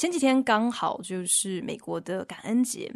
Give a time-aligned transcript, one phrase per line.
[0.00, 2.90] 前几天刚好就是美国的感恩节。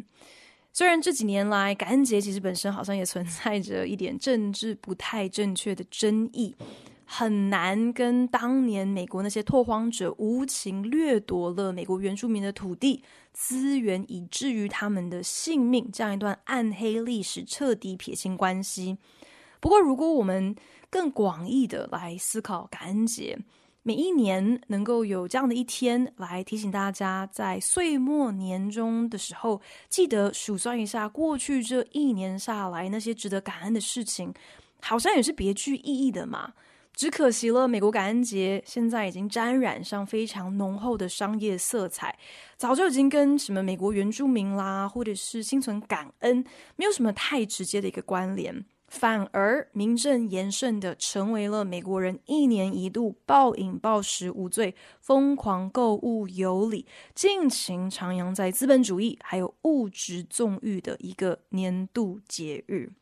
[0.73, 6.57] 虽然这几年来，感恩节其实本身好像也存在着一点政治不太正确的争议，
[7.05, 18.97] 很难跟当年美国那些拓荒者无情掠夺了美国原住民的土地资源，以至于他们的性命这样一段暗黑历史彻底撇清关系。
[19.61, 20.57] 不过，如果我们
[20.89, 23.39] 更广义的来思考感恩节，
[23.87, 34.33] 每一年能够有这样的一天来提醒大家，在岁末年终的时候，记得数算一下过去这一年下来那些值得感恩的事情，
[34.81, 36.55] 好像也是别具意义的嘛。
[36.94, 42.16] 只可惜了，美国感恩节现在已经沾染上非常浓厚的商业色彩，
[42.56, 46.42] 早就已经跟什么美国原住民啦，或者是心存感恩，
[46.77, 48.64] 没有什么太直接的一个关联。
[48.95, 62.92] 反而名正言顺的成为了美国人一年一度暴饮暴食无罪、疯狂购物有理、尽情徜徉在资本主义还有物质纵欲的一个年度节日。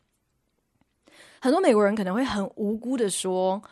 [1.39, 3.63] 很多美国人可能会很无辜的说。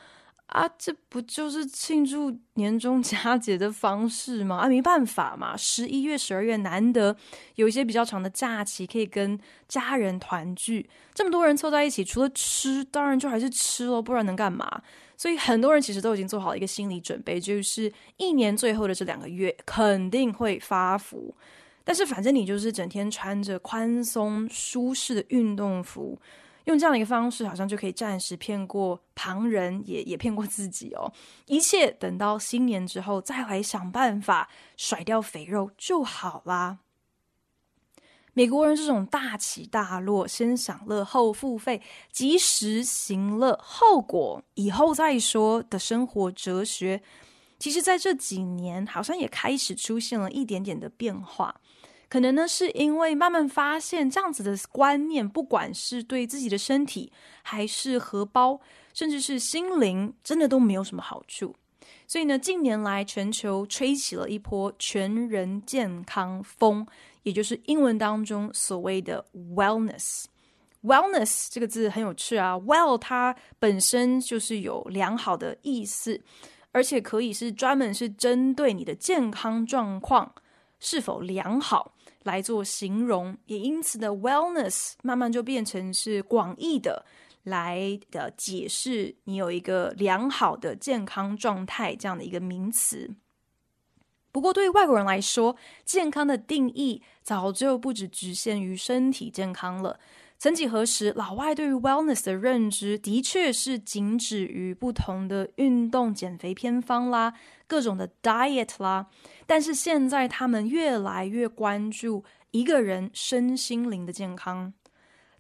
[0.51, 4.57] 啊，这不就是庆祝年终佳节的方式吗？
[4.57, 7.17] 啊，没办法嘛，十一月、十二月难得
[7.55, 10.91] 有一些比较长的假期，可以跟家人团聚。
[11.15, 14.83] 这么多人凑在一起，除了吃，当然就还是吃咯，不然能干嘛？
[15.17, 21.33] 所以很多人其实都已经做好一个心理准备，就是一年最后的这两个月肯定会发福。
[21.85, 26.21] 但是反正你就是整天穿着宽松舒适的运动服。
[26.65, 31.13] 用这样的一个方式，好像就可以暂时骗过旁人，也也骗过自己哦。
[31.47, 36.79] 一切等到新年之后再来想办法甩掉肥肉就好啦。
[38.33, 41.83] 美国人这种大起大落，先享乐后付费，
[42.13, 47.03] 及时行乐，后果以后再说的生活哲学，
[47.59, 51.61] 其实在这几年好像也开始出现了一点点的变化。
[52.11, 57.13] 可能呢，是因为慢慢发现这样子的观念，不管是对自己的身体，
[57.43, 58.61] 还是荷包，
[58.93, 61.55] 甚至是心灵，真的都没有什么好处。
[62.09, 66.85] 所以呢，近年来全球吹起了一波全人健康风，
[67.23, 70.25] 也就是英文当中所谓的 wellness。
[70.83, 76.21] wellness 这个字很有趣啊，well 它本身就是有良好的意思，
[76.73, 80.35] 而且可以是专门是针对你的健康状况
[80.81, 81.95] 是否良好。
[82.25, 87.05] 来做形容，也因此的 wellness 慢慢就变成是广义的
[87.45, 93.11] 来的解释你有一个良好的健康状态这样的一个名词。
[94.33, 99.99] 不过对于外国人来说，健康的定义早就不只局限于身体健康了。
[100.41, 107.35] 曾几何时，老外对于 wellness 的认知的确是仅止于不同的运动、减肥偏方啦，
[107.67, 109.07] 各种的 diet 啦。
[109.47, 114.73] 但是现在，他们越来越关注一个人身心灵的健康。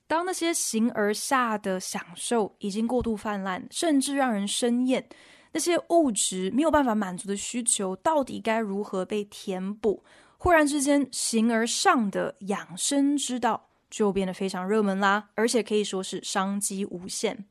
[0.07, 5.09] 当那些形而下的享受已经过度泛滥，甚至让人生厌，
[5.53, 10.05] 那些物质没有办法满足的需求，到底该如何被填补？
[10.37, 13.70] 忽然之间，形而上的养生之道。
[13.91, 17.45] 就变得非常热门啦，而且可以说是商机无限。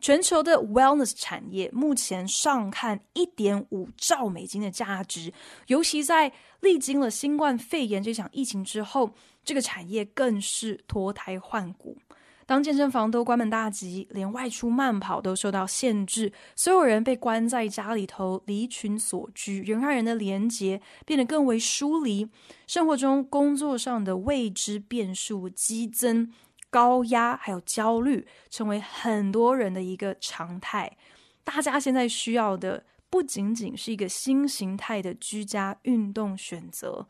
[0.00, 5.32] 全球的 wellness 产业目前上看一点五兆美金的价值，
[5.68, 11.96] 尤其在历经了新冠肺炎这场疫情之后，这个产业更是脱胎换骨。
[12.44, 22.28] 当健身房都关门大吉，连外出慢跑都受到限制，所有人被关在家里头，离群索居，人和人的连接变得更为疏离，
[22.66, 26.32] 生活中、工作上的未知变数激增，
[26.68, 30.96] 高压还有焦虑成为很多人的一个常态。
[31.44, 37.06] 大家现在需要的不仅仅是一个新形态的居家运动选择，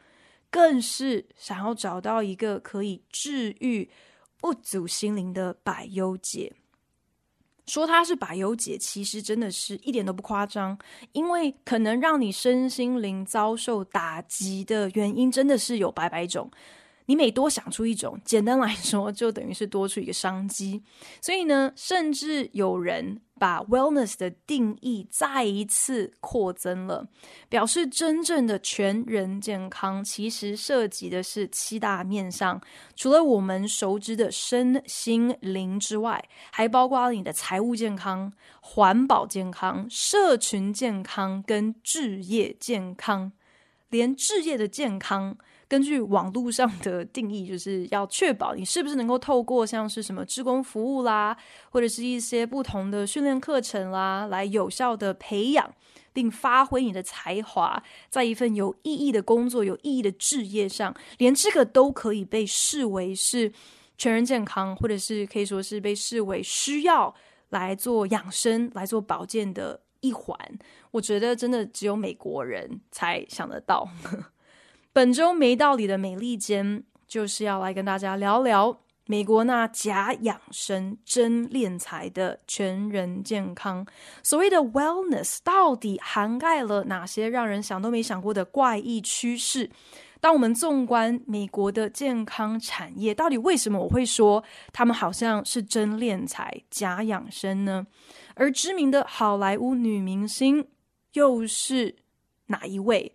[0.51, 3.91] 更是想要找到一个可以治愈。
[4.43, 6.53] 不足心灵的百忧解，
[7.65, 10.77] 说它是百忧解，其实真的是一点都不夸张。
[11.13, 16.51] 因为可能让你身心灵遭受打击的原因，真的是有百百种。
[17.07, 20.83] 你每多想出一种，简单来说，就等于是多出一个商机。
[21.21, 27.07] 所以呢，甚至有人把 wellness 的定义再一次扩增了，
[27.49, 32.61] 表示真正的全人健康其实涉及的是七大面上，
[32.95, 43.33] 除了我们熟知的身心灵之外，还包括你的财务健康、环保健康、社群健康跟置业健康，
[43.91, 45.37] 连置业的健康。
[45.73, 51.35] 根据网络上的定义，就是要确保你是不是能够透过像是什么职工服务啦，
[51.71, 55.75] 或者是一些不同的训练课程啦，来有效的培养
[56.13, 63.51] 并发挥你的才华，在一份有意义的工作、有意义的志业上，连这个都可以被视为是
[63.97, 67.15] 全人健康，或者是可以说是被视为需要
[67.49, 70.39] 来做养生、来做保健的一环。
[70.91, 73.89] 我觉得真的只有美国人才想得到。
[74.95, 83.87] 本周没道理的美利坚就是要来跟大家聊聊美国那假养生真敛财的全人健康。
[84.23, 89.71] 所谓的 wellness 到底涵盖了哪些让人想都没想过的怪异趋势？
[90.21, 97.87] 当我们纵观美国的健康产业，到底为什么我会说他们好像是真敛财假养生呢？
[98.35, 100.69] 而知名的好莱坞女明星
[101.15, 101.97] 又是
[102.49, 103.15] 哪一位？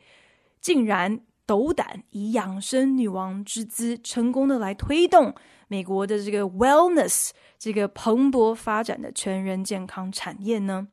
[0.60, 1.22] 竟然。
[1.48, 5.34] 斗胆以养生女王之姿，成功的来推动
[5.70, 10.90] 美国的这个 wellness 这个蓬勃发展的全人健康产业呢？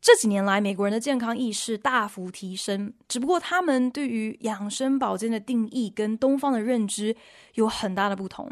[0.00, 7.16] 这几年来，美国人的健康意识大幅提升，只不过他们对于养生保健的定义跟东方的认知
[7.54, 8.48] 有很大的不同。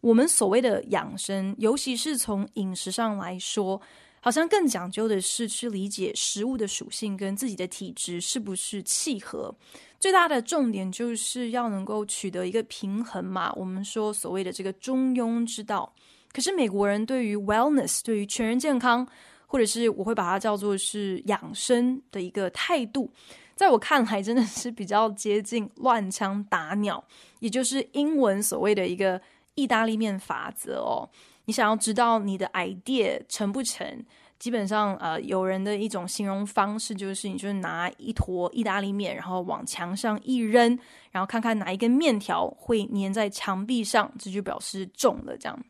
[0.00, 3.82] 我们所谓的养生，尤其是从饮食上来说。
[4.20, 9.54] 好像更讲究的是去理解食物的属性跟自己的体质是不是契合。
[9.98, 13.52] 最大的重点就是要能够取得一个平衡嘛。
[13.54, 15.92] 我们说所谓的这个中庸之道。
[16.32, 19.06] 可是美国人对于 wellness，对于全人健康，
[19.46, 23.10] 或者是我会把它叫做是养生的一个态度，
[23.56, 27.02] 在我看来真的是比较接近乱枪打鸟，
[27.40, 29.20] 也就是英文所谓的一个
[29.54, 31.08] 意大利面法则哦。
[31.46, 34.04] 你想要知道你的 idea 成不成？
[34.38, 40.78] 基本上，呃，有人的一种形容方式就是，你就是拿一坨意大利面，然后往墙上一扔，
[41.10, 45.36] 然后看看哪一根面条会粘在墙壁上，这就表示中了。
[45.36, 45.64] 这样，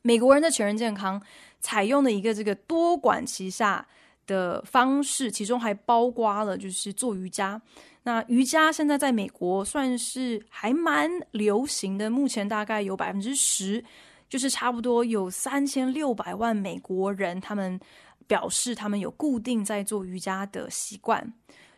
[0.00, 1.22] 美国人的全人健康
[1.60, 3.86] 采用的一个这个多管齐下
[4.26, 7.60] 的方式，其中还包括了就是做瑜伽。
[8.04, 13.84] 那瑜伽现在在美国算是还蛮流行的，目前大概有百分之十。
[14.28, 17.78] 就是差不多有三千六百万美国人，他们
[18.26, 21.32] 表示他们有固定在做瑜伽的习惯。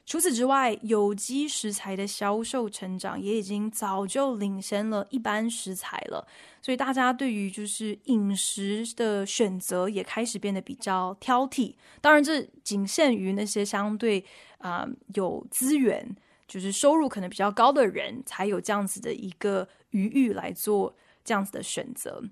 [0.06, 6.26] 除此之外，有机食材的销售成长也已经早就领先了一般食材了。
[6.62, 11.74] 所以大家对于就是饮食的选择也开始变得比较挑剔。
[12.00, 14.24] 当然，这仅限于那些相对
[14.56, 16.16] 啊、有资源，
[16.46, 20.96] 就是收入可能比较高的人才有这样子的一个余裕来做。
[21.28, 22.22] 这样子的选择，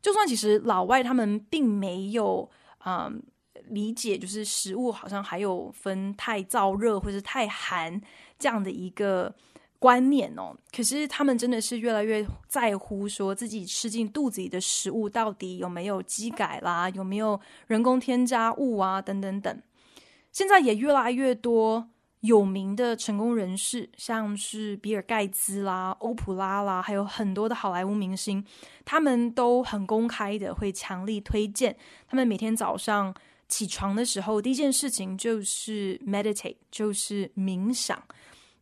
[0.00, 2.50] 就算其实老外他们并没有
[2.86, 3.22] 嗯
[3.68, 8.00] 理解，就是食物好像还有分太燥热或者太寒
[8.38, 9.34] 这样的一个
[9.78, 10.56] 观念哦。
[10.74, 19.62] 可是他们真的是越来越在乎，说自己吃进肚子里的食物到底有没有基改啦，有没有人工添加物啊，等等等。
[20.32, 21.90] 现在也越来越多。
[22.26, 28.44] 有名的成功人士，像是比尔盖茨啦、欧普拉啦，还有很多的好莱坞明星，
[28.84, 31.76] 他们都很公开的会强力推荐，
[32.08, 33.14] 他们每天早上
[33.48, 38.02] 起床的时候，第一件事情就是 meditate，就是冥想。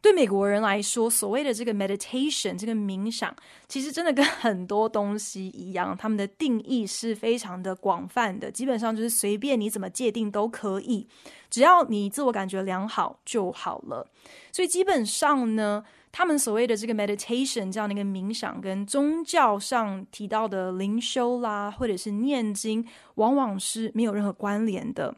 [0.04, 3.34] 对美国人来说，所谓的这个 meditation，这个冥想，
[3.66, 11.08] 其实真的跟很多东西一样，他们的定义是非常的广泛的，基本上就是随便你怎么界定都可以，
[11.48, 14.06] 只要你自我感觉良好就好了。
[14.52, 15.82] 所以基本上呢，
[16.12, 25.16] 他们所谓的这个 meditation 这样的一个冥想，跟宗教上提到的灵修啦，或者是念经，往往是没有任何关联的。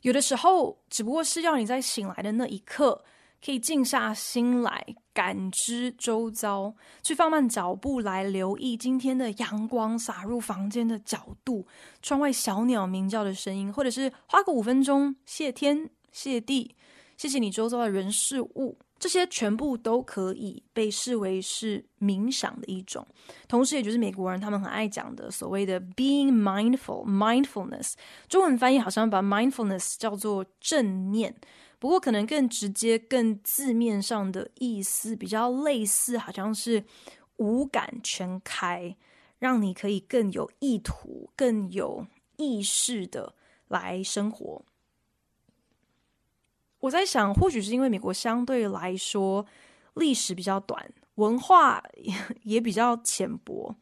[0.00, 3.04] 有的时候，只不过是要你在醒来的那一刻。
[3.44, 4.82] 可以静下心来
[5.12, 11.66] 感知周遭，去放慢脚步来留意今天的阳光洒入房间的角度，
[12.00, 16.74] 窗外小鸟鸣叫的声音，或者是花个五分钟谢天谢地，
[17.18, 23.06] 谢谢你周遭的人事物，这些全部都可以被视为是冥想的一种。
[23.46, 27.92] 同时，也就是美国人他们很爱讲的所谓的 being mindful mindfulness，
[28.30, 31.34] 中文翻译好像把 mindfulness 叫做正念。
[31.78, 36.82] 不过，可能更直接、更字面上的意思比较类似，好像是
[37.36, 38.96] 五感全开，
[39.38, 42.06] 让你可以更有意图、更有
[42.38, 43.34] 意识的
[43.68, 44.64] 来生活。
[46.84, 49.46] 我在想，或许是因为美国相对来说
[49.94, 51.82] 历史比较短，文化
[52.44, 53.74] 也比较浅薄，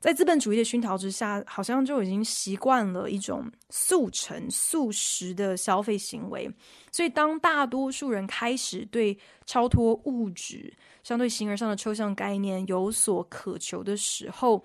[0.00, 6.50] 在资本主义的熏陶之下，好像就已经习惯了一种速成、速食的消费行为。
[6.90, 10.72] 所以，当大多数人开始对超脱物质、
[11.02, 14.64] 相对形而上的抽象概念有所渴求的时候，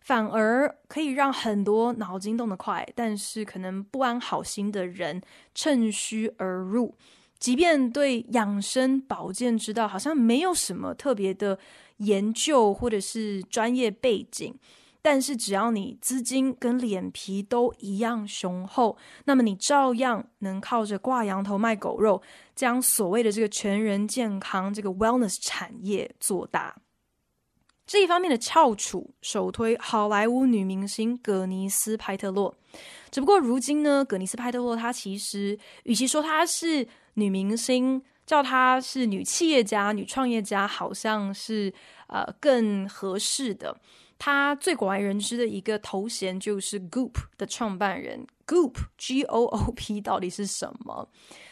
[0.00, 5.20] 反而可以让很多脑筋动得快，但是可能不安好心的人
[5.56, 6.94] 趁虚而入。
[7.42, 11.58] 即便对养生保健之道好像没有什么特别的
[11.96, 14.54] 研究或者是专业背景，
[15.02, 22.22] 但是只要你资金跟脸皮都一样雄厚，那么你照样能靠着挂羊头卖狗肉，
[22.54, 26.76] 将所谓的这个全人健康这个 wellness 产业做大。
[27.84, 32.54] 这一方面的翘楚首推好莱坞女明星葛尼斯派特洛，
[33.10, 41.72] 只不过如今呢，葛尼斯派特洛她其实与其说她是女明星叫她是女企业家、女创业家，好像是
[42.08, 43.76] 呃更合适的。
[44.18, 48.26] 她最广为人知的一个头衔就是 Goop 的创办人。
[48.46, 51.08] Goop G O O P 到底是什么？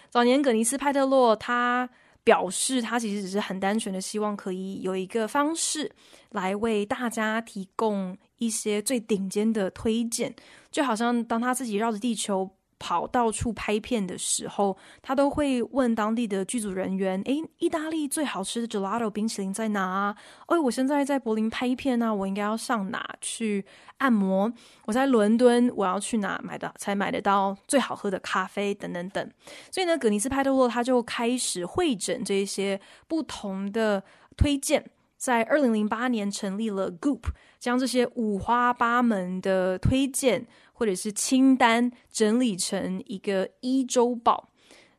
[0.09, 1.89] 早年葛尼斯派特洛他
[2.23, 5.91] 表示，他其实只是很单纯的希望可以有一个方式
[6.31, 10.35] 来为大家提供一些最顶尖的推荐，
[10.71, 12.51] 就好像当他自己绕着地球。
[12.81, 20.17] 跑到处拍片的时候，他都会问当地的剧组人员：“诶，意大利最好吃的 gelato 冰淇淋在哪啊？
[20.47, 23.65] 哎，我现在在柏林拍片呢，我应该要上哪去
[23.99, 24.51] 按摩？
[24.87, 28.75] 我在伦敦，我要去哪买的才买得到最好喝的咖啡？
[28.75, 29.31] 等等等。
[29.71, 34.03] 所以呢，葛尼斯派特洛他就开始汇整这些不同的
[34.39, 37.25] 推荐，在二零零八年成立了 Goop，
[37.59, 40.47] 将这些五花八门的推荐。
[40.81, 44.49] 或者是清单整理成一个一周报。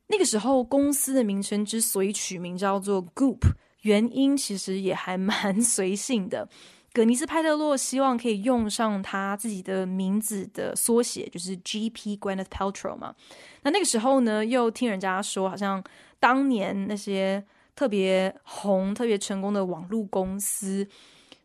[0.06, 3.40] 那个时候公司的名称之所以取名叫做 Goop，
[3.82, 6.48] 原因其实也还蛮随性的。
[6.94, 13.16] 葛尼斯派特洛希望可以用上他自己的名字的缩写，就是 GP Gwyneth Paltrow 嘛。
[13.64, 15.84] 那那个时候呢，又听人家说，好像
[16.20, 17.44] 当年那些
[17.76, 20.88] 特别红、特别成功的网络公司。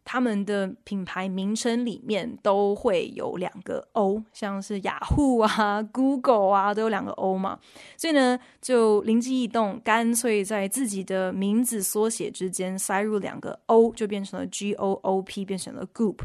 [0.08, 7.58] 他们的品牌名称里面都会有两个 O，像是雅虎啊、 Google 啊，都有两个 O 嘛。
[7.96, 16.18] 所以呢，就灵机一动，干脆在自己的名字缩写之间塞入两个 O，就变成了 G O O P，变成了 Goop。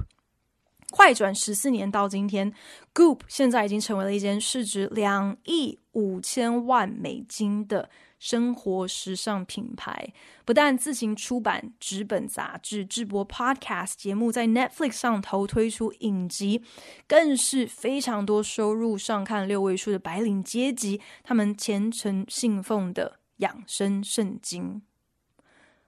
[0.91, 2.53] 快转十四年到今天
[2.93, 7.89] ，Goop 现在已经成为了一间市值两亿五千万美金的。
[8.21, 10.13] 生活时尚品牌
[10.45, 16.61] 不但自行出版纸本杂志、制播 Podcast 节目，在 Netflix 上头推出影集，
[17.07, 24.83] 更是非常多收入上看六位数的白领阶级，他们虔诚信奉的养生圣经。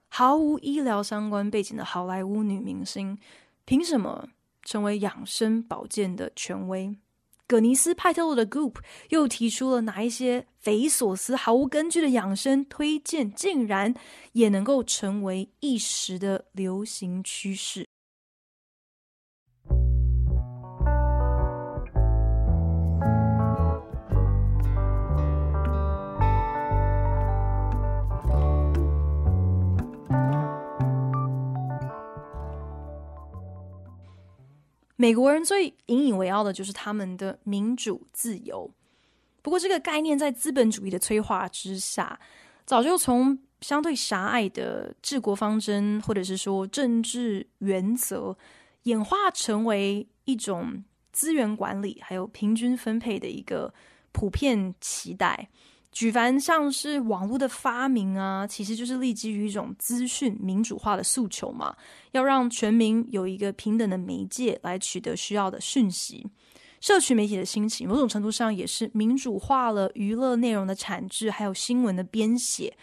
[0.08, 3.16] 毫无医疗相关背景的好莱坞女明星，
[3.64, 4.30] 凭什么
[4.64, 6.96] 成为养生保健的权威？
[7.46, 8.76] 葛尼斯派特洛的 group
[9.10, 13.94] 又提出了哪一些匪夷所思、毫无根据的养生推荐，竟然
[14.32, 17.83] 也能够成为一时的流行趋势？
[34.96, 38.70] 美国人最引以为傲的就是他们的民主自由。
[39.42, 42.18] 不过，这个概念在资本主义的催化之下，
[42.64, 48.36] 早就从相对狭隘的治国方针，或者是说政治原则，
[48.84, 50.82] 演化成为一种
[51.12, 53.74] 资源管理还有平均分配的一个
[54.12, 55.50] 普遍期待。
[55.94, 61.74] 举凡像是网络的发明啊，其实就是立基于一种资讯民主化的诉求嘛，
[62.10, 66.26] 要让全民有一个平等的媒介来取得需要的讯息。
[66.80, 72.76] 社群媒体的兴起，某种程度上也是民主化了娱乐内容的产制，还有新闻的编写。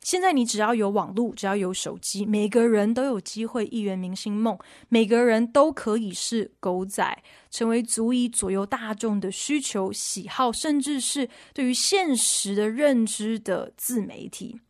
[0.00, 14.60] 现在你只要有网络，只要有手机，每个人都有机会一圆明星梦，每个人都可以是狗仔，成为足以左右大众的需求、喜好，甚至是对于现实的认知的自媒体。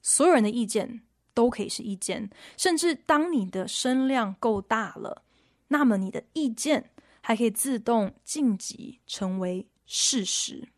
[0.00, 1.02] 所有人的意见
[1.32, 5.22] 都可以是意见，甚至当你的声量够大了，
[5.68, 10.68] 那么你的意见还可以自动晋级成为事实。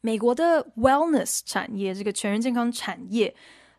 [0.00, 3.34] 美国的 wellness 产业，这个全人健康产业，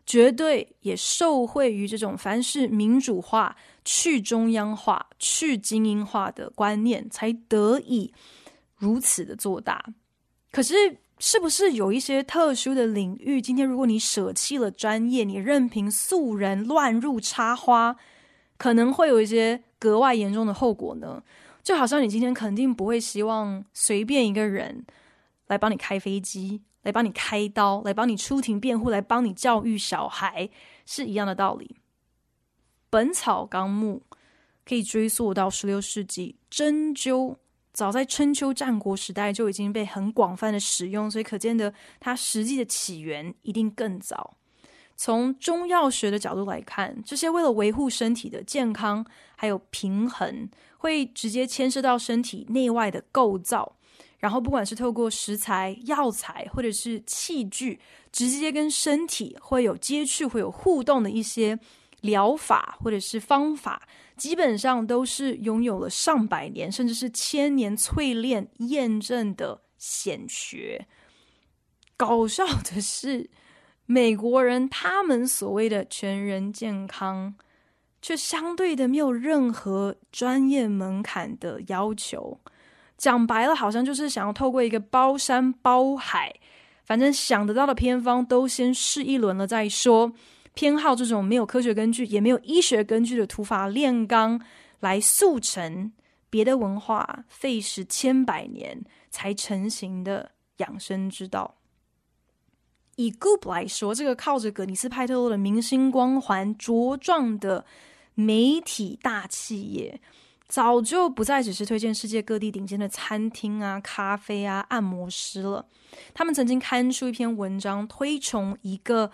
[0.06, 8.12] 绝对也受惠于这种凡是民主化、去中央化、去精英化的观念，才得以
[8.76, 9.84] 如此的做大。
[10.50, 10.74] 可是，
[11.18, 17.96] 是不是有一些特殊的领域，今天如果你舍弃了专业，你任凭素人乱入插花，
[18.58, 21.22] 可能会有一些格外严重的后果呢？
[21.62, 24.84] 就好像你今天肯定不会希望随便一个人
[25.46, 26.62] 来帮你开飞机。
[26.82, 30.50] 来帮你开刀，来帮你出庭辩护，来帮你教育小孩，
[30.84, 31.76] 是一样的道理。
[32.90, 34.02] 《本草纲目》
[34.64, 37.36] 可以追溯到十六世纪，针灸
[37.72, 44.36] 早在春秋战国时代就已经被很广泛的使用，所以可见的它实际的起源一定更早。
[44.96, 49.06] 从中药学的角度来看，这些为了维护身体的健康
[49.36, 53.76] 还有平衡，会直接牵涉到身体内外的构造。
[54.22, 57.80] 然后，不管是透过食材、药材，或者是器具，
[58.12, 61.58] 直接跟身体会有接触、会有互动的一些
[62.02, 63.82] 疗法或者是方法，
[64.16, 70.86] 基本上都是拥有了上百年甚至是千年淬炼验证的显学。
[71.96, 73.28] 搞笑的是，
[73.86, 77.34] 美国人他们所谓的全人健康，
[78.00, 82.38] 却相对的没有任何专业门槛的要求。
[82.96, 86.32] 讲白了，好像就是想要透过一个包山包海，
[86.84, 90.12] 反正想得到的偏方都先试一轮了再说。
[90.54, 94.40] 偏好这种没有科学根据，也没有医学根据的土法炼钢，
[94.80, 95.92] 来速成
[96.28, 101.54] 别的文化费时千百年才成型的养生之道。
[102.96, 107.64] 以 Goop 来说，这个靠着葛尼斯派特洛的明星光环茁壮的
[108.14, 109.98] 媒体大企业。
[110.52, 115.66] 早就不再只是推荐世界各地顶尖的餐厅啊、咖啡啊、按摩师了。
[116.12, 119.10] 他们曾经刊出一篇文章，推崇一个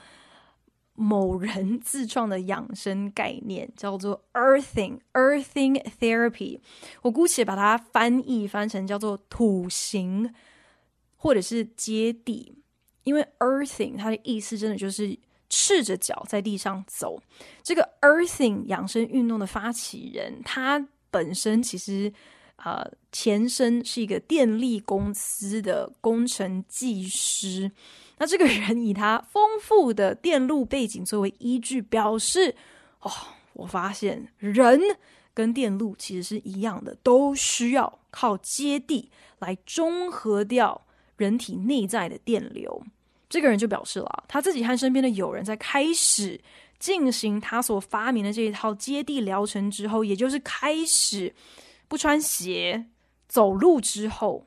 [0.95, 6.59] 某人自创的养生概念，叫做 Earthing Earthing Therapy。
[7.02, 10.35] 我姑且把它翻译翻成叫做土行
[11.14, 12.52] 或者是接地，
[13.04, 15.16] 因为 Earthing 它的意思真的就是
[15.49, 17.23] 赤着脚在地上走。
[17.62, 20.88] 这个 Earthing 养生运动的发起人，他。
[21.11, 22.12] 本身其实，
[22.57, 27.71] 呃，前身是一个电力公司的工程技师。
[28.18, 32.55] 那这个人以他丰富的电路背景作为依据，表示：
[33.01, 33.11] 哦，
[33.53, 34.81] 我发现人
[35.33, 40.85] 跟电路其实是一样的，都需要靠接地来中和掉
[41.16, 42.83] 人体内在的电流。
[43.29, 46.40] 这个人就表示了，他自己和身边的友人在开始。
[46.79, 51.35] 进行他所发明的这一套接地疗程之后，也就是开始
[51.88, 52.87] 不穿鞋
[53.27, 54.47] 走路之后，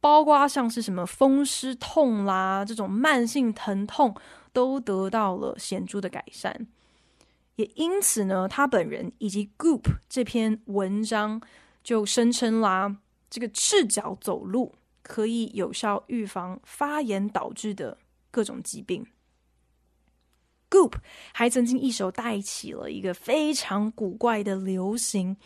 [0.00, 4.14] 包括像是什么风湿痛啦，这种慢性疼痛
[4.52, 6.66] 都得到了显著的改善。
[7.56, 11.40] 也因此呢，他本人以及 Goop 这篇文章
[11.82, 12.96] 就声称啦，
[13.28, 17.98] 这个赤脚走路可以有效预防发炎导致的
[18.30, 19.06] 各种疾病。
[20.70, 20.92] Goop
[21.32, 25.36] 还曾经一手带起了一个非常古怪的流行，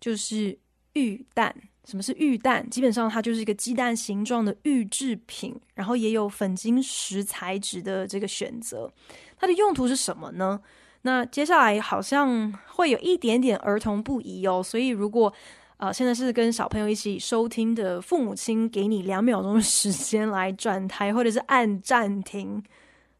[0.00, 0.58] 就是
[0.94, 1.54] 玉蛋。
[1.84, 2.66] 什么是玉蛋？
[2.70, 8.90] 基本上它就是一个鸡蛋形状的玉制品，然后也有粉晶石材质的这个选择。
[9.38, 10.58] 它的用途是什么呢？
[11.02, 15.30] 那接下来好像会有一点点儿童不宜哦，所以如果
[15.76, 22.64] 呃现在是跟小朋友一起收听的父母亲，给你两秒钟的时间来转台或者是按暂停，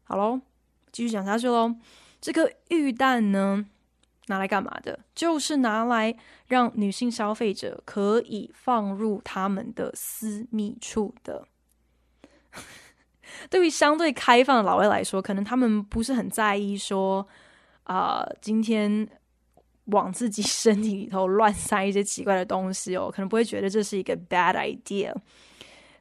[0.03, 0.41] 好喽。
[0.95, 1.75] 继续讲下去喽。
[2.21, 3.65] 这个玉蛋呢，
[4.27, 4.97] 拿来干嘛的？
[5.13, 6.15] 就是拿来
[6.47, 11.45] 让女性消费者可以放入他们的私密处的。
[13.49, 17.27] 对于相对开放的老外来说，可能他们不是很在意说，
[17.83, 19.05] 啊、今天
[19.87, 25.13] 往自己身体里头乱塞一些奇怪的东西哦，可能不会觉得这是一个 bad idea。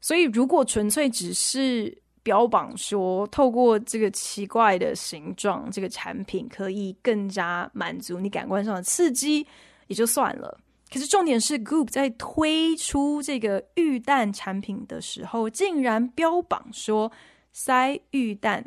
[0.01, 9.47] 所以，如果纯粹只是标榜说，透过这个奇怪的形状，这个产品可以更加满足你感官上的刺激，
[9.87, 10.59] 也就算了。
[10.91, 17.13] 可是重点是，Goop 在推出这个玉蛋产品的时候，竟然标榜说
[17.53, 18.65] 塞玉蛋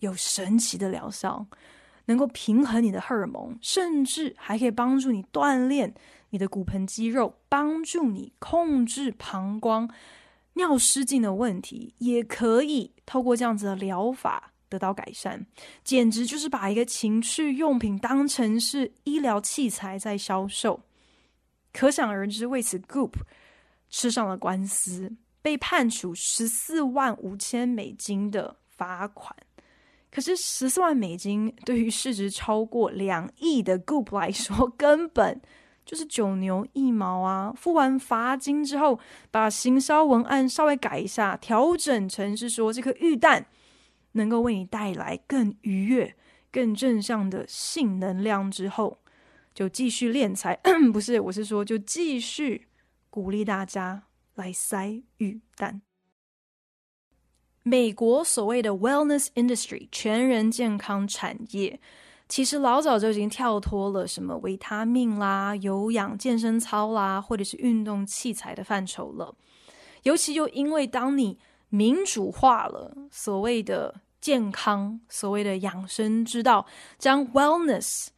[0.00, 1.46] 有神奇的疗效，
[2.04, 5.94] 能够平衡你的荷尔蒙，甚至还可以帮助你锻炼
[6.30, 9.88] 你的骨盆肌肉，帮助你控制膀胱。
[10.54, 15.46] 尿失禁的问题也可以透过这样子的疗法得到改善，
[15.84, 20.80] 简直就是把一个情趣用品当成是医疗器材在销售。
[21.72, 23.12] 可想而知，为此 Goop
[23.88, 29.34] 吃上了官司，被判处十四万五千美金的罚款。
[30.10, 35.40] 可是十四万美金对于市值超过两亿的 Goop 来说，根本
[35.88, 37.50] 就是九牛一毛啊！
[37.56, 43.46] 付完罚金之后，把行销文案稍微改一下，调整成是说这颗玉蛋
[44.12, 46.14] 能够为你带来更愉悦、
[46.52, 48.98] 更正向的性能量之后，
[49.54, 50.60] 就继续敛财。
[50.92, 52.68] 不是，我是说，就继续
[53.08, 54.02] 鼓励大家
[54.34, 55.80] 来塞玉蛋。
[57.62, 61.80] 美国所谓的 wellness industry 全人健康产业，
[62.28, 69.34] 其实老早就已经跳脱了什么维他命啦、有氧健身操啦，或者是运动器材的范畴了。
[70.02, 71.38] 尤其又因为当你
[71.70, 76.66] 民主化了所谓的健康、所谓的养生之道，
[76.98, 78.08] 将 wellness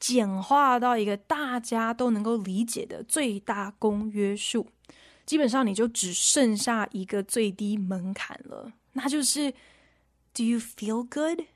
[0.00, 4.66] 简化到一个大家都能够理解的最大公约数。
[5.26, 9.50] 基本上你就只剩下一个最低门槛了，那就是
[10.34, 11.46] Do you feel good?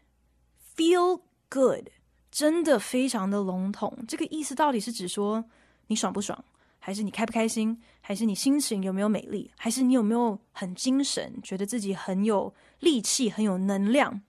[0.77, 1.89] Feel good，
[2.31, 3.97] 真的非常的笼统。
[4.07, 5.45] 这个意思到底是指说
[5.87, 6.45] 你爽不爽，
[6.79, 14.21] 还是你开不开心，还是你心情有没有美丽，还是你有没有很精神，觉得自己很有力气、很有能量？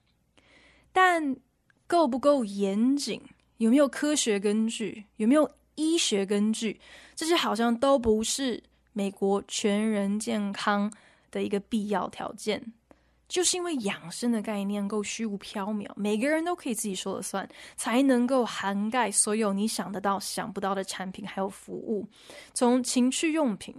[0.92, 1.36] 但
[1.86, 3.22] 够不够严谨，
[3.58, 6.80] 有没有科学根据，有没有医学根据，
[7.14, 8.62] 这些好像都不是。
[8.92, 10.92] 美国全人健康
[11.30, 12.72] 的一个必要条件，
[13.30, 22.04] 就是因为养生的概念够虚无缥缈，每个人都可以自己说了算，才能够涵盖所有你想得到、想不到的产品还有服务。
[22.52, 23.74] 从情趣用品、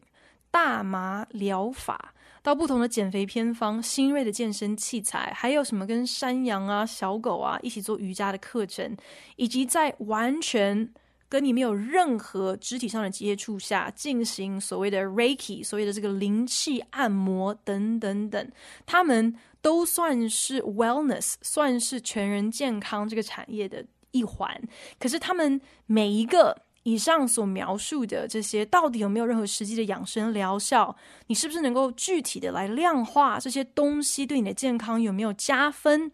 [0.49, 8.95] 大麻疗法，到不同的减肥偏方、新锐的健身器材，还有什么跟山羊啊、小狗啊一起做瑜伽的课程，
[9.35, 10.89] 以及在完全
[11.31, 18.51] 跟你没有任何肢体上的接触下进行所谓的 Reiki，所谓的这个灵气按摩等等等，
[18.85, 24.61] 他们都算是 Wellness，算是全人健康这个产业的一环。
[24.99, 30.93] 可是他们每一个以上所描述的这些，到底有没有任何实际的养生疗效？
[31.27, 36.11] 你是不是能够具体的来量化这些东西对你的健康有没有加分？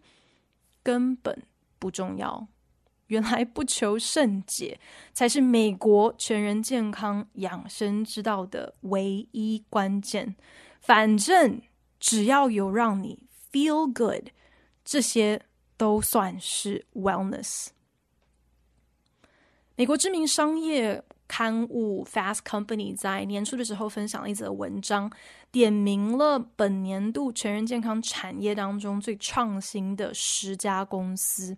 [0.84, 1.42] 根本
[1.80, 2.46] 不重要。
[3.08, 4.80] 原来不求甚解，
[5.12, 10.34] 才是美国全人健康养生之道的唯一关键。
[10.80, 11.60] 反正
[12.00, 13.18] 只要有让你
[13.50, 14.28] feel good，
[14.84, 15.42] 这些
[15.76, 17.68] 都算是 wellness。
[19.74, 25.10] 美国知名商业刊物 Fast Company 在年初的时候分享了一则文章，
[25.50, 31.56] 点名了本年度全人健康产业当中最创新的十家公司。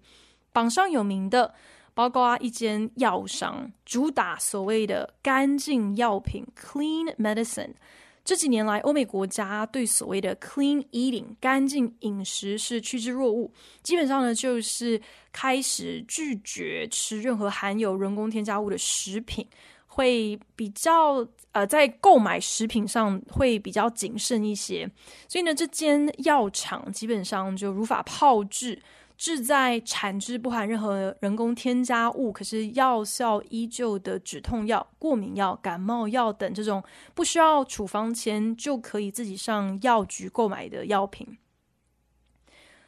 [0.53, 1.55] 榜上有名的，
[1.95, 7.75] 包括啊一间药商，主打所谓的干净药品 （clean medicine）。
[8.23, 13.51] 这几年来，欧美国家对所谓的 clean eating（ 干净饮食）是趋之若鹜，
[13.83, 15.01] 基本上呢就是
[15.33, 19.45] 开始拒绝吃任何含有人工添加物的食品，
[19.87, 24.89] 会比较呃在购买食品上会比较谨慎一些。
[25.27, 28.81] 所以呢，这间药厂基本上就如法炮制。
[29.21, 41.37] 制在产制不含任何人工添加物，可是药效依旧的止痛药、过敏药、感冒药等这种不需要处方签就可以自己上药局购买的药品。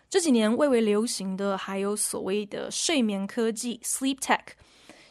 [0.08, 4.40] 这几年蔚为流行的还有所谓的睡眠科技 （Sleep Tech）。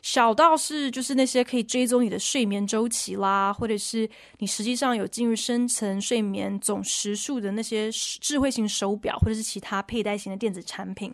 [0.02, 4.10] 小到是就是那些可以追踪你的睡眠周期啦，或者是
[4.40, 11.14] 你实际上有进入深层睡眠总时数的那些智慧型手表，或者是其他佩戴型的电子产品。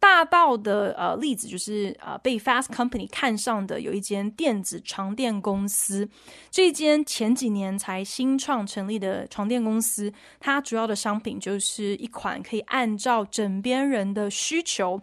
[0.00, 6.08] 大到的呃例子就是呃被 Fast Company 看上的有一间电子床垫公司，
[6.48, 15.02] 这间前几年才新创成立的床垫公司，它主要的商品就是一款可以按照枕边人的需求，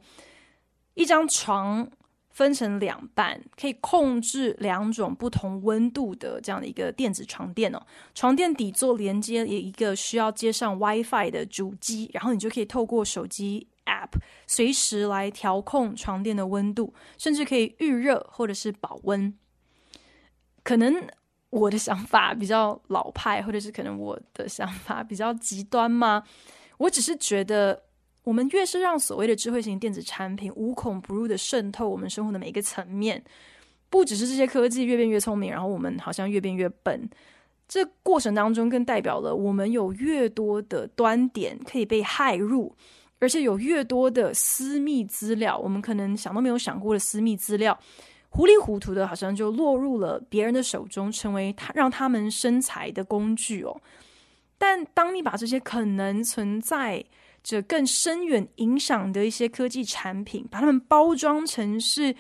[0.94, 1.92] 一张床。
[2.36, 7.82] 分成两半，可以控制两种不同温度的这样的一个电子床垫哦。
[8.14, 19.34] 床垫底座连接一个需要接上 WiFi 的主机，然后你就可以透过手机 App 随时来调控床垫的温度，甚至可以预热或者是保温。
[20.62, 21.08] 可能
[21.52, 26.22] 我的想法比较老派，或者是可能我的想法比较极端吗？
[26.80, 27.85] 我只是觉得。
[28.26, 33.24] 我们越是让所谓的智慧型电子产品无孔不入的渗透我们生活的每一个层面，
[33.90, 37.10] 不只是这些科技越变越聪明，然后我们好像越变越笨。
[37.68, 42.76] 这过程当中更代表了我们有越多的端点可以被骇入，
[43.20, 47.80] 而且有越多的私密资料，我们可能想都没有想过的私密资料，
[48.30, 53.80] 糊里糊涂的，好像就落入了别人的手中，成为他让他们生财的工具哦。
[54.58, 57.04] 但当你把这些可能存在
[57.46, 62.16] 着更深远影响的一些科技产品，把它们包装成是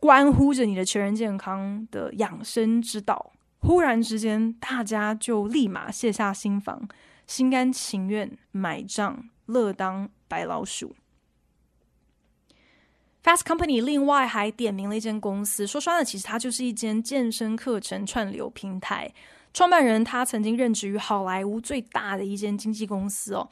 [0.00, 3.34] 关乎着你的全人健康的养生之道。
[3.58, 6.88] 忽然之间，大家就立马卸下心防，
[7.26, 10.96] 心甘情愿买账，乐当白老鼠。
[13.22, 19.12] Fast Company 另外还点名了一间公司，说穿了，其实它就是一间健身课程串流平台。
[19.52, 23.48] 创办人他曾经任职于好莱坞最大的一间经纪公司哦，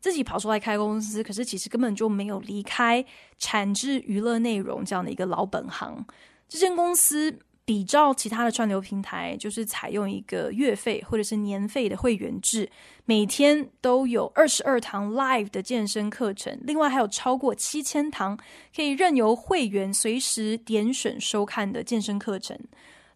[0.00, 3.04] 自己跑出来开公司，可是其实根本就没有离开
[3.38, 6.04] 产制娱乐内容这样的一个老本行。
[6.48, 7.38] 这间公司。
[7.62, 12.68] 比照其他的串流平台，就是采用一个月费或者是年费的会员制，
[13.04, 18.36] 每天都有二十二堂 live 的健身课程，另外还有超过七千堂
[18.74, 22.58] 可以任由会员随时点选收看的健身课程。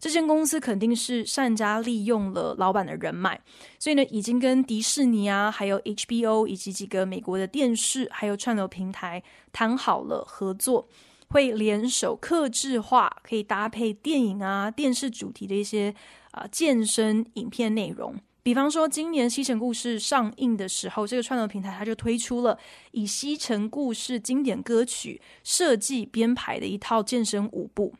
[0.05, 3.41] 这间公司肯定是善加利用了老板的人脉，
[3.79, 10.87] 所以呢，已经跟迪士尼啊，还有 HBO 以及几个美国的电视还有串流平台谈好了合作。
[11.29, 15.91] 会联手客制化，可以搭配电影啊、电视主题的一些
[16.29, 18.13] 啊、健身影片内容。
[18.43, 22.55] 比方说，今年《西城故事》上映的时候，这个串流平台它就推出了
[22.91, 27.91] 以《西城故事》经典歌曲设计编排的一套健身舞步。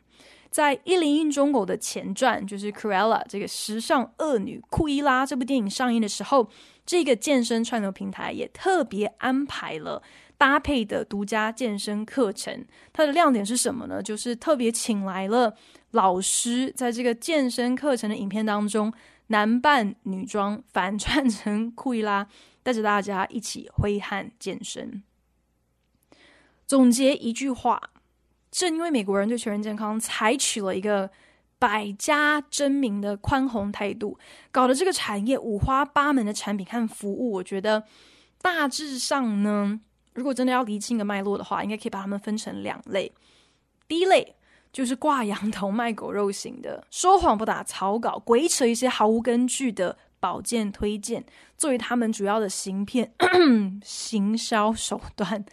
[0.56, 6.48] 在《一零一忠狗》的前传，就是《Cruella》这个时尚恶女库伊拉这部电影上映的时候，
[6.86, 10.02] 这个健身串流平台也特别安排了。
[10.38, 14.02] 搭配的独家健身课程，它的亮点是什么呢？
[14.02, 15.54] 就是特别请来了
[15.90, 18.90] 老师，在这个健身课程的影片当中，
[19.26, 22.26] 男扮女装，反串成库伊拉，
[22.62, 25.02] 带着大家一起挥汗健身。
[26.66, 27.90] 总结一句话：
[28.56, 31.10] 正因为美国人对全人健康采取了一个
[31.58, 34.18] 百家争鸣的宽宏态度，
[34.50, 37.84] 搞得这个产业五花八门的产品和服务，我觉得
[38.40, 39.78] 大致上呢。
[40.14, 43.12] 如果真的要厘清个脉络的话，应该可以把它们分成两类。
[43.86, 44.34] 第一类
[44.72, 51.22] 就是挂羊头卖狗肉型的，说谎不打草稿，鬼扯一些毫无根据的保健推荐，
[51.58, 53.12] 作为他们主要的行骗
[53.84, 55.44] 行销手段。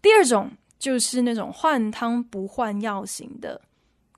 [0.00, 0.52] 第二种
[0.84, 3.58] 就是那种换汤不换药型的，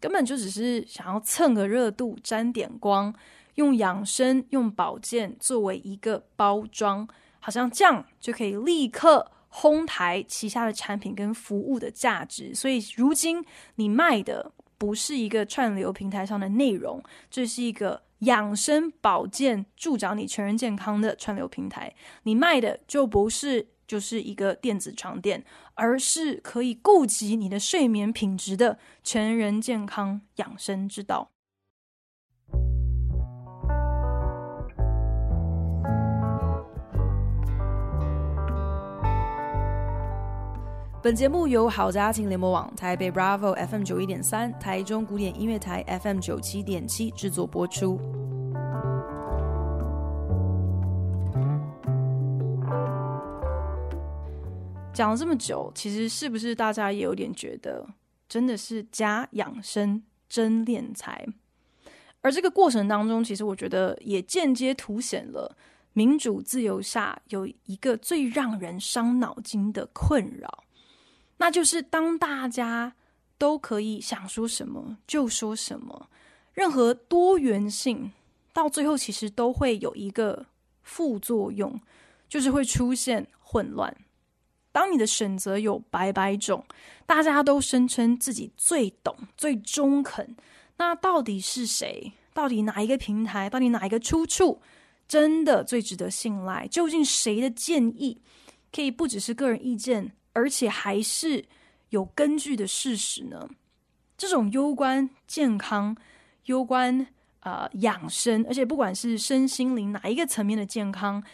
[0.01, 3.15] 根本就只是想要蹭个热度、沾点光，
[3.55, 7.07] 用养生、用保健作为一个包装，
[7.39, 9.31] 好像这样就可以立刻。
[9.49, 13.43] 哄抬旗下的产品跟服务的价值，所以如今
[13.77, 21.95] 你卖的不是一个串流平台上的内容，这是一个养生保健、助长你全人健康的串流平台。
[22.25, 25.45] 你卖的就不是就是一个电子床垫，
[25.75, 31.31] 而是可以顾及你的睡眠品质的全人健康养生之道。
[41.03, 48.26] 本节目由好家庭联播网、台北 Bravo FM 九一点三、台中古典音乐台 FM 九七点七制作播出。
[54.97, 57.87] 讲了这么久，其实是不是大家也有点觉得，
[58.27, 61.27] 真的是假养生真敛财？
[62.23, 65.55] 而这个过程当中，其实我觉得也间接凸显了
[65.93, 70.65] 民主自由下有一个最让人伤脑筋的困扰。
[71.37, 72.95] 那就是当大家
[73.37, 76.09] 都可以想说什么就说什么，
[76.55, 78.11] 任何多元性
[78.55, 80.47] 到最后其实都会有一个
[80.83, 81.79] 副作用，
[82.31, 83.95] 就是会出现混乱。
[84.77, 86.63] 当你的选择有百百种，
[87.07, 90.37] 大家都声称自己最懂、最中肯，
[90.77, 92.13] 那到底是谁？
[92.35, 93.49] 到底哪一个平台？
[93.49, 94.61] 到底哪一个出处
[95.09, 96.69] 真的最值得信赖？
[96.69, 98.21] 究竟谁的建议
[98.71, 100.13] 可以不只是个人意见？
[100.35, 101.43] 而且还是
[101.89, 103.49] 有根据的事实呢？
[104.19, 105.97] 这种攸关健康、
[106.45, 107.07] 攸关
[107.41, 111.25] 呃养生，而且不管是身心灵哪一个层面的健康，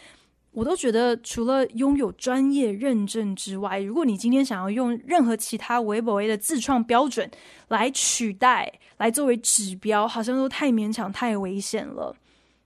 [0.53, 7.29] 我都觉得除了拥有专业认证之外，如果你今天想要用任何其他微博的自创标准
[7.69, 12.15] 来取代、来作为指标，好像都太勉强、太危险了。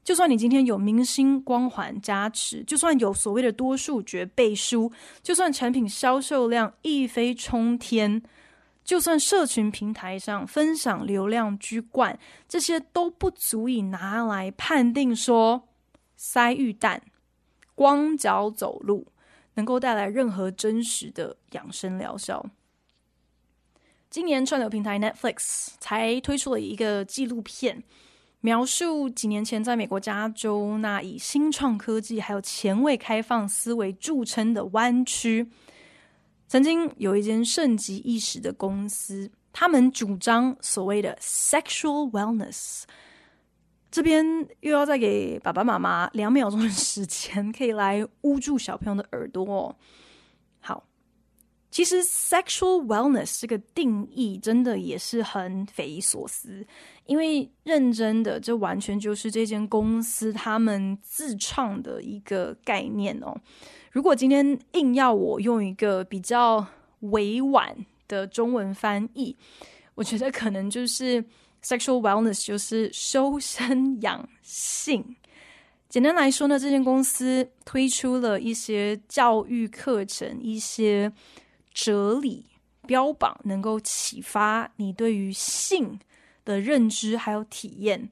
[0.04, 8.22] 就算你今天有明星光环加持，就算有所谓的多数决背书，就算产品销售量一飞冲天，
[8.84, 15.64] 就算社群平台上分享流量居冠，这些都不足以拿来判定说
[16.16, 17.02] 塞玉蛋、
[17.78, 19.06] 光脚走路
[19.54, 22.44] 能够带来任何真实的养生疗效。
[24.10, 27.84] 今年串流平台 Netflix 才推出了一个纪录片。
[28.42, 35.48] 描述几年前在美国加州那以新创科技还有前卫开放思维著称的湾区，
[36.48, 42.84] 曾经有一间盛极一时的公司，他们主张所谓的 sexual wellness。
[43.90, 44.26] 这边
[44.60, 49.76] 又要再给爸爸妈妈两秒钟的时间，可以来捂住小朋友的耳朵哦。
[50.60, 50.84] 好，
[51.72, 56.66] 其实 sexual wellness 这个定义真的也是很匪夷所思，
[57.06, 63.36] 因为认真的，这完全就是这间公司他们自创的一个概念哦。
[63.92, 66.68] 如果今天硬要我用一个比较
[67.00, 67.76] 委婉
[68.08, 69.36] 的中文翻译，
[69.98, 71.22] 我觉得可能就是。
[71.64, 75.18] Sexual wellness 就是修身养性。
[75.90, 81.12] 简单来说呢，这间公司推出了一些教育课程，一些
[81.74, 82.46] 哲理，
[82.86, 86.00] 标榜能够启发你对于性
[86.46, 88.08] 的认知还有体验，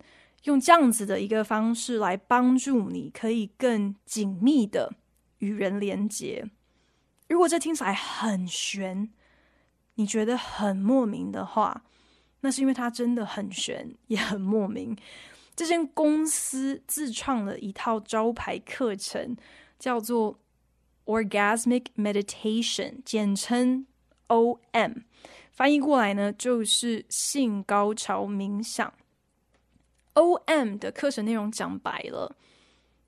[0.45, 4.91] 用这样子的一个方式来帮助你，可以更紧密的
[5.38, 6.43] 与人连接。
[7.30, 9.08] 如果这听起来很玄，
[9.96, 11.84] 你觉得很莫名的话，
[12.42, 14.96] 那是因为它真的很玄， 也很莫名。
[15.56, 19.36] 这间公司自创了一套招牌课程，
[19.80, 20.38] 叫做
[21.06, 23.88] Orgasmic Meditation，简称
[24.28, 25.04] OM。
[25.52, 28.94] 翻译过来呢，就是性高潮冥想。
[30.16, 32.36] OM 的课程内容讲白了，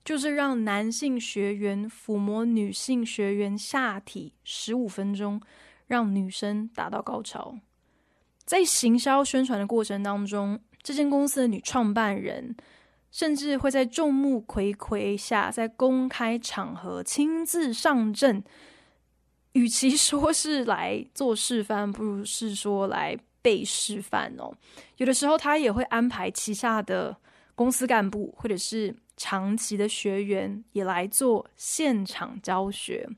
[0.02, 5.40] 就是让男性学员抚摸女性学员下体十五分钟，
[5.88, 7.58] 让女生达到高潮。
[8.44, 12.56] 在行销宣传的过程当中，这间公司的女创办人
[13.10, 18.44] 甚至会在众目睽睽下，在公开场合亲自上阵。
[19.52, 24.52] 与其说是来做示范，不如是说来被示范哦。
[24.98, 27.16] 有的时候，他也会安排旗下的
[27.54, 33.08] 公司干部或者是长期的学员也来做现场教学。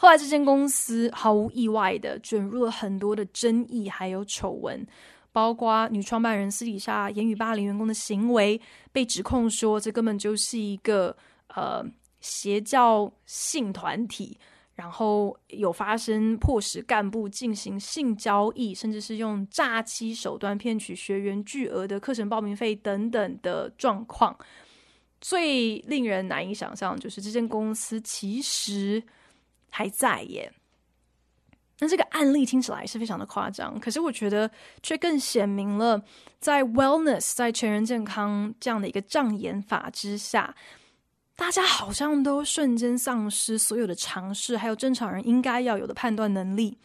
[0.00, 4.86] 后来，这间公司毫无意外的卷入了很多的争议，还有丑闻，
[5.32, 8.60] 包括女创办人私底下言语霸凌员工的行为，
[8.92, 11.16] 被指控说这根本就是一个
[11.48, 11.84] 呃
[12.20, 14.38] 邪教性团体，
[14.76, 24.38] 然后有发生迫使干部进行性交易，甚至是用诈欺手段骗取学员巨额的课程报名费等等的状况。
[25.20, 29.02] 最令人难以想象就是这间公司其实。
[29.70, 30.52] 还在耶，
[31.78, 34.50] 那这个案例听起来是非常的夸张，可是我觉得
[34.82, 36.02] 却更显明了，
[36.40, 40.54] 在 wellness 在全人健康这样的一个障眼法之下，
[41.36, 46.76] 大家好像都瞬间丧失所有的常识，还有正常人应该要有的判断能力。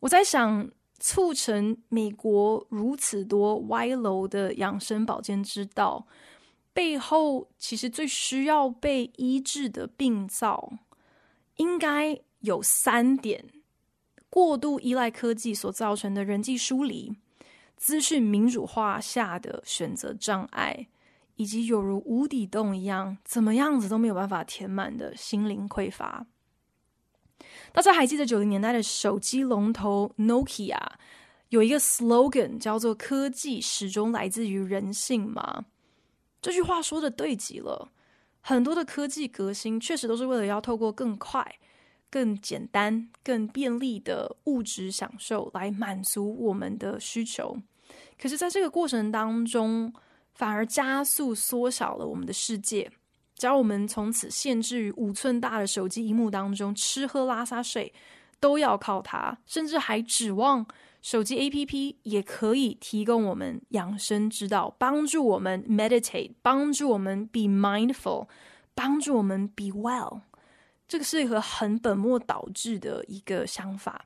[0.00, 6.06] 我在想，促成美国如此多歪楼的养生保健之道，
[6.72, 10.72] 背后其实最需要被医治的病灶。
[11.60, 13.44] 应该有三点：
[14.30, 17.14] 过度依赖科技所造成的人际疏离，
[17.76, 20.88] 资讯民主化下的选择障碍，
[21.36, 26.26] 以及有如无底洞一样，怎么样子都没有办法填满的心灵匮乏。
[27.72, 30.80] 大家还记得九零年代的手机龙头 Nokia
[31.50, 35.66] 有一个 slogan 叫做“科技始终来自于人性”吗？
[36.40, 37.90] 这句话说的对极了。
[38.40, 41.46] 很多的科技革新确实都是为了要透过更快、
[42.10, 47.56] 更简单、更便利的物质享受来满足我们的需求。
[48.20, 49.92] 可是，在这个过程当中，
[50.34, 52.90] 反而加速缩小了我们的世界，
[53.34, 57.92] 将我们从此限制于五寸大的手机荧幕当中，吃喝拉撒睡
[58.38, 60.66] 都要靠它，甚至还指望。
[61.02, 68.28] 手机 APP 也可以提供我们养生之道，帮助我们 meditate，帮助我们 be mindful，
[68.74, 70.20] 帮助我们 be well。
[70.86, 74.04] 这个是一个很本末倒置的一个想法。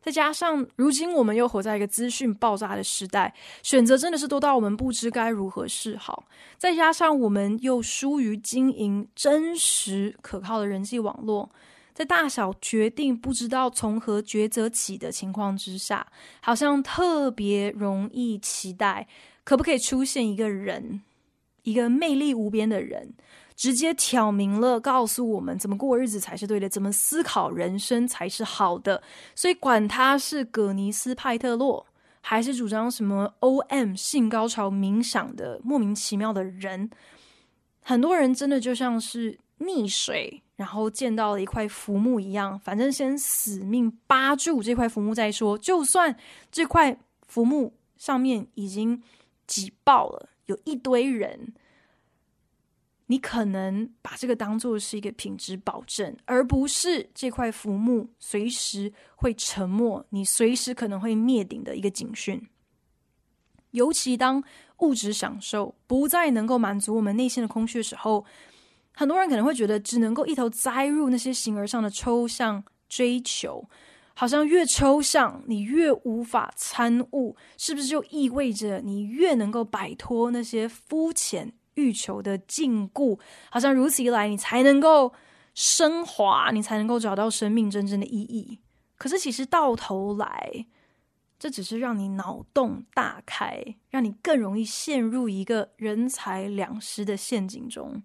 [0.00, 3.32] 再加上如今我们又活在一个资讯爆炸的时代，
[3.62, 6.24] 选择真的是多到我们不知该如何是好。
[6.58, 11.50] 再加上我们又疏于经营真实可靠的人际网络。
[11.94, 16.06] 在大小决定不知道从何抉择起的情况之下，
[16.40, 19.06] 好像特别容易期待，
[19.44, 21.02] 可不可以出现一个人，
[21.64, 23.12] 一个魅力无边的人，
[23.54, 29.02] 直接挑明了告诉我们怎么过日子才是对的，怎么思考人生才是好的。
[29.34, 31.86] 所以，管他是葛尼斯派特洛，
[32.22, 36.90] 还是主张什么 OM 性高潮冥想的莫名其妙的人，
[37.82, 40.42] 很多人真的就像是溺水。
[40.62, 45.58] 然后见到了一块浮木一样，反正先死命扒住这块浮木再说。
[45.58, 46.16] 就算
[46.52, 46.96] 这块
[47.26, 49.02] 浮木上面已经
[49.44, 51.52] 挤爆了，有一堆人，
[53.06, 62.40] 你可能把这个当做是一个品质保证，而不是这块浮木随时会沉没，你随时可能会灭顶的一个警讯。
[63.72, 64.40] 尤其当
[64.78, 68.24] 物质享受不再能够满足我们内心的空虚的时候，
[68.94, 73.66] 很多人可能会觉得只能够一头栽入那些形而上的抽象追求，
[74.14, 83.18] 好像越抽象，你越无法参悟，是不是就意味着你越能够摆脱那些肤浅欲求的禁锢？
[83.50, 85.12] 好像如此一来，你才能够
[85.54, 88.60] 升华，你才能够找到生命真正的意义。
[88.98, 90.66] 可是其实到头来，
[91.38, 98.02] 这只是让你脑洞大开，让你更容易陷入一个人财两失的陷阱中。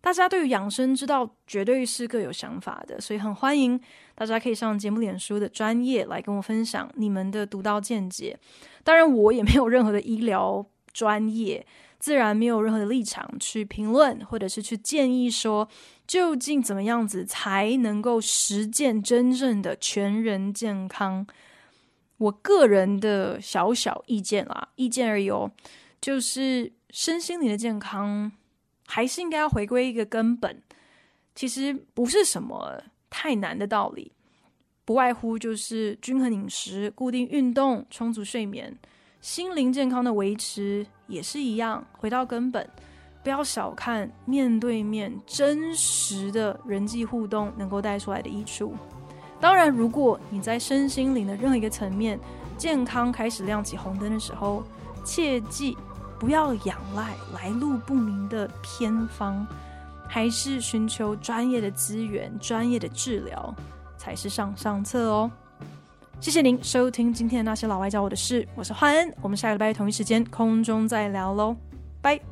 [0.00, 3.78] 大家对于养生之道绝对是各有想法的，所以很欢迎
[4.14, 8.38] 大家可以上节目脸书的专业来跟我分享你们的独到见解。
[8.82, 11.66] 当然，我也没有任何的医疗专业，
[11.98, 15.68] 自然没有任何的立场去评论或者是去建议说
[16.06, 21.26] 究竟怎么样子才能够实践真正的全人健康。
[22.16, 25.50] 我个人的小小意见啦，意见而已哦，
[26.00, 28.32] 就是身心灵的健康
[28.90, 30.60] 还是应该要回归一个根本。
[31.32, 34.10] 其实不是什么太难的道理，
[34.84, 38.76] 不外乎就是均衡饮食、固定运动、充足睡眠。
[39.20, 42.68] 心灵健康的维持也是一样，回到根本，
[43.22, 48.74] 不要小看面对面真实的人际互动能够带出来的益处。
[49.40, 52.18] 当然，如果你在身心灵的任何一个层面
[52.58, 54.64] 健康开始亮起红灯的时候，
[55.04, 55.76] 切记
[56.20, 59.44] 不要仰赖来路不明的偏方，
[60.06, 63.54] 还是寻求专业的资源、专业的治疗
[63.96, 65.30] 才是上上策哦。
[66.20, 71.56] 谢谢您收听今天的那些老外教我的事，我是焕恩，我们下个礼拜同一时间空中再聊喽，
[72.02, 72.29] 拜。